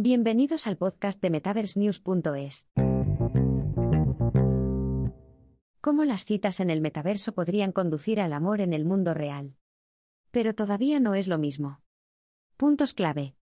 [0.00, 2.68] Bienvenidos al podcast de MetaverseNews.es.
[5.80, 9.56] ¿Cómo las citas en el metaverso podrían conducir al amor en el mundo real?
[10.30, 11.80] Pero todavía no es lo mismo.
[12.56, 13.34] Puntos clave.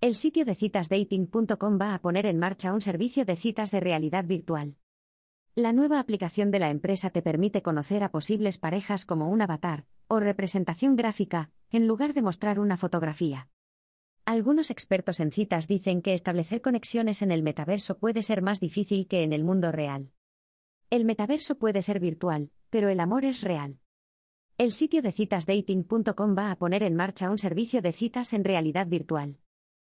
[0.00, 3.78] El sitio de citas dating.com va a poner en marcha un servicio de citas de
[3.78, 4.74] realidad virtual.
[5.54, 9.86] La nueva aplicación de la empresa te permite conocer a posibles parejas como un avatar
[10.08, 13.48] o representación gráfica, en lugar de mostrar una fotografía.
[14.26, 19.06] Algunos expertos en citas dicen que establecer conexiones en el metaverso puede ser más difícil
[19.06, 20.10] que en el mundo real.
[20.90, 23.78] El metaverso puede ser virtual, pero el amor es real.
[24.58, 28.42] El sitio de citas dating.com va a poner en marcha un servicio de citas en
[28.42, 29.38] realidad virtual.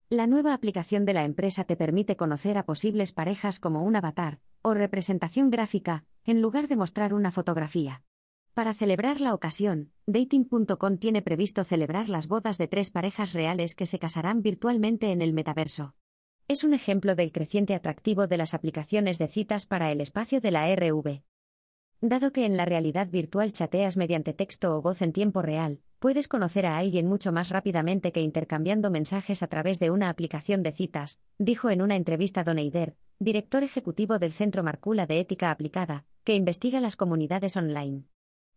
[0.09, 4.41] La nueva aplicación de la empresa te permite conocer a posibles parejas como un avatar
[4.61, 8.03] o representación gráfica, en lugar de mostrar una fotografía.
[8.55, 13.87] Para celebrar la ocasión, Dating.com tiene previsto celebrar las bodas de tres parejas reales que
[13.87, 15.95] se casarán virtualmente en el metaverso.
[16.49, 20.51] Es un ejemplo del creciente atractivo de las aplicaciones de citas para el espacio de
[20.51, 21.23] la RV.
[22.03, 26.29] Dado que en la realidad virtual chateas mediante texto o voz en tiempo real, puedes
[26.29, 30.73] conocer a alguien mucho más rápidamente que intercambiando mensajes a través de una aplicación de
[30.73, 36.05] citas, dijo en una entrevista Don Eider, director ejecutivo del Centro Marcula de Ética Aplicada,
[36.23, 38.03] que investiga las comunidades online.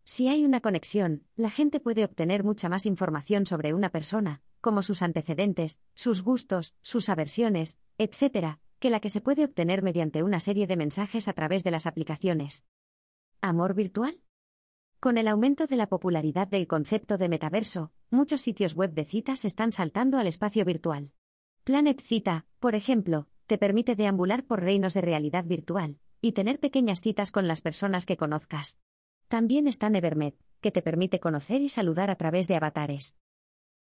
[0.08, 4.82] Si hay una conexión, la gente puede obtener mucha más información sobre una persona, como
[4.82, 10.38] sus antecedentes, sus gustos, sus aversiones, etc., que la que se puede obtener mediante una
[10.38, 12.66] serie de mensajes a través de las aplicaciones.
[13.40, 14.22] ¿Amor virtual?
[15.00, 19.44] Con el aumento de la popularidad del concepto de metaverso, muchos sitios web de citas
[19.44, 21.10] están saltando al espacio virtual.
[21.64, 27.00] Planet Cita, por ejemplo, te permite deambular por reinos de realidad virtual y tener pequeñas
[27.00, 28.78] citas con las personas que conozcas.
[29.28, 33.16] También está Nevermet, que te permite conocer y saludar a través de avatares.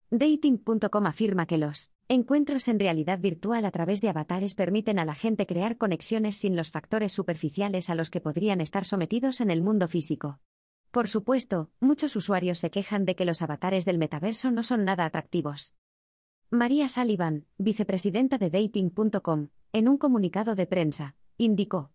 [0.09, 5.16] Dating.com afirma que los encuentros en realidad virtual a través de avatares permiten a la
[5.16, 9.61] gente crear conexiones sin los factores superficiales a los que podrían estar sometidos en el
[9.64, 10.39] mundo físico.
[10.91, 15.05] Por supuesto, muchos usuarios se quejan de que los avatares del metaverso no son nada
[15.05, 15.73] atractivos.
[16.52, 21.92] María Sullivan, vicepresidenta de Dating.com, en un comunicado de prensa, indicó.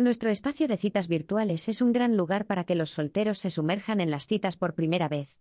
[0.00, 4.00] Nuestro espacio de citas virtuales es un gran lugar para que los solteros se sumerjan
[4.00, 5.36] en las citas por primera vez.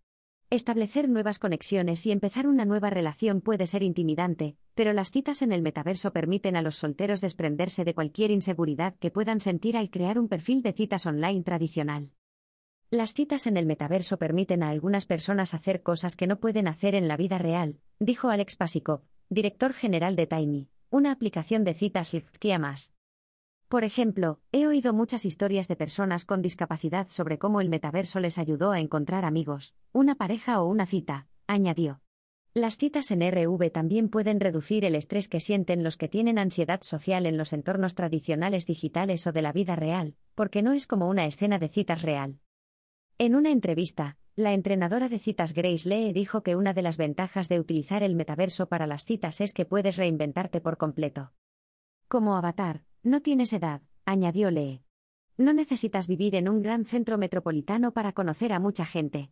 [0.50, 5.54] Establecer nuevas conexiones y empezar una nueva relación puede ser intimidante, pero las citas en
[5.54, 10.20] el metaverso permiten a los solteros desprenderse de cualquier inseguridad que puedan sentir al crear
[10.20, 12.12] un perfil de citas online tradicional.
[12.90, 16.96] Las citas en el metaverso permiten a algunas personas hacer cosas que no pueden hacer
[16.96, 22.12] en la vida real, dijo Alex Pasikov, director general de Tiny, una aplicación de citas
[22.42, 22.94] que más.
[23.70, 28.40] Por ejemplo, he oído muchas historias de personas con discapacidad sobre cómo el metaverso les
[28.40, 32.02] ayudó a encontrar amigos, una pareja o una cita, añadió.
[32.56, 36.82] Las citas en RV también pueden reducir el estrés que sienten los que tienen ansiedad
[36.82, 41.08] social en los entornos tradicionales digitales o de la vida real, porque no es como
[41.08, 42.40] una escena de citas real.
[43.20, 47.50] En una entrevista, la entrenadora de citas Grace Lee dijo que una de las ventajas
[47.50, 51.34] de utilizar el metaverso para las citas es que puedes reinventarte por completo.
[52.08, 54.84] Como avatar, no tienes edad, añadió Lee.
[55.38, 59.32] No necesitas vivir en un gran centro metropolitano para conocer a mucha gente.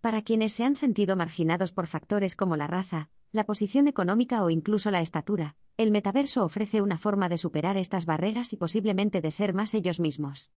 [0.00, 4.50] Para quienes se han sentido marginados por factores como la raza, la posición económica o
[4.50, 9.30] incluso la estatura, el metaverso ofrece una forma de superar estas barreras y posiblemente de
[9.30, 10.52] ser más ellos mismos.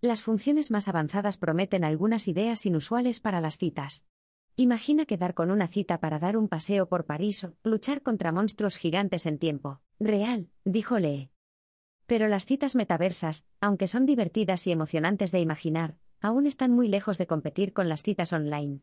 [0.00, 4.06] Las funciones más avanzadas prometen algunas ideas inusuales para las citas.
[4.56, 8.76] Imagina quedar con una cita para dar un paseo por París o luchar contra monstruos
[8.76, 11.30] gigantes en tiempo real, dijo Lee.
[12.10, 17.18] Pero las citas metaversas, aunque son divertidas y emocionantes de imaginar, aún están muy lejos
[17.18, 18.80] de competir con las citas online.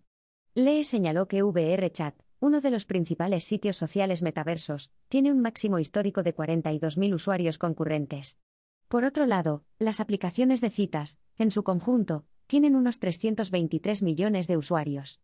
[0.55, 6.23] Lee señaló que VRChat, uno de los principales sitios sociales metaversos, tiene un máximo histórico
[6.23, 8.39] de 42.000 usuarios concurrentes.
[8.87, 14.55] Por otro lado, las aplicaciones de citas, en su conjunto, tienen unos 323 millones de
[14.55, 15.19] usuarios.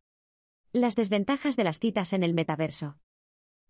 [0.74, 2.98] Las desventajas de las citas en el metaverso.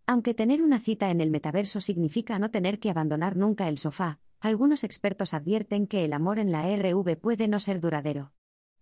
[0.05, 4.19] Aunque tener una cita en el metaverso significa no tener que abandonar nunca el sofá,
[4.43, 8.33] algunos expertos advierten que el amor en la RV puede no ser duradero.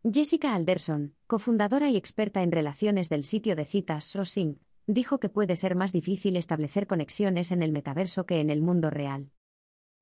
[0.04, 5.56] Jessica Alderson, cofundadora y experta en relaciones del sitio de citas Sosing, dijo que puede
[5.56, 9.30] ser más difícil establecer conexiones en el metaverso que en el mundo real.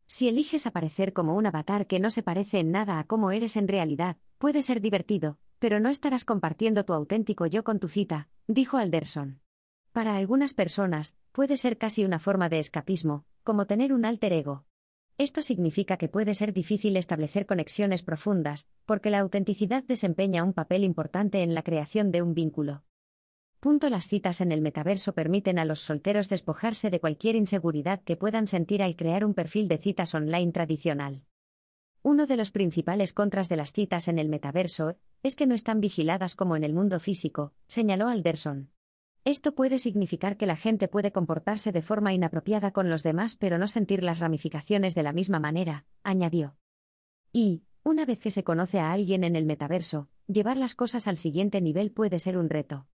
[0.08, 3.58] Si eliges aparecer como un avatar que no se parece en nada a cómo eres
[3.58, 8.30] en realidad, puede ser divertido, pero no estarás compartiendo tu auténtico yo con tu cita,
[8.48, 9.42] dijo Alderson.
[9.92, 14.64] Para algunas personas, puede ser casi una forma de escapismo, como tener un alter ego.
[15.20, 20.86] Esto significa que puede ser difícil establecer conexiones profundas, porque la autenticidad desempeña un papel
[20.86, 22.84] importante en la creación de un vínculo.
[23.60, 28.16] Punto las citas en el metaverso permiten a los solteros despojarse de cualquier inseguridad que
[28.16, 31.26] puedan sentir al crear un perfil de citas online tradicional.
[32.02, 35.82] Uno de los principales contras de las citas en el metaverso es que no están
[35.82, 38.70] vigiladas como en el mundo físico, señaló Alderson.
[39.26, 43.58] Esto puede significar que la gente puede comportarse de forma inapropiada con los demás pero
[43.58, 46.56] no sentir las ramificaciones de la misma manera, añadió.
[47.32, 51.18] Y, una vez que se conoce a alguien en el metaverso, llevar las cosas al
[51.18, 52.88] siguiente nivel puede ser un reto.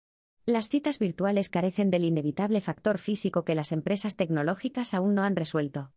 [0.46, 5.36] Las citas virtuales carecen del inevitable factor físico que las empresas tecnológicas aún no han
[5.36, 5.92] resuelto.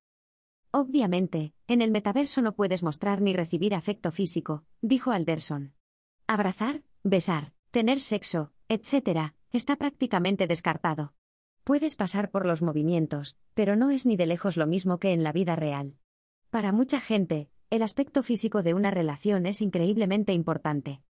[0.70, 5.74] Obviamente, en el metaverso no puedes mostrar ni recibir afecto físico, dijo Alderson.
[6.26, 11.14] Abrazar, besar, tener sexo, etc., está prácticamente descartado.
[11.64, 15.22] Puedes pasar por los movimientos, pero no es ni de lejos lo mismo que en
[15.22, 15.96] la vida real.
[16.50, 21.02] Para mucha gente, el aspecto físico de una relación es increíblemente importante.